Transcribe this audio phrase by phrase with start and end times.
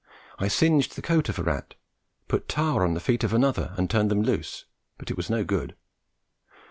[0.39, 1.75] I singed the coat of a rat,
[2.27, 4.65] put tar on the feet of another and turned them loose;
[4.97, 5.75] but it was no good.